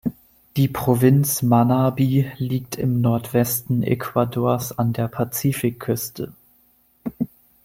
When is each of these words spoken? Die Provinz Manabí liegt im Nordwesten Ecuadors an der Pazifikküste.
Die 0.57 0.67
Provinz 0.67 1.43
Manabí 1.43 2.25
liegt 2.37 2.75
im 2.75 3.01
Nordwesten 3.01 3.83
Ecuadors 3.83 4.75
an 4.79 4.93
der 4.93 5.07
Pazifikküste. 5.07 6.33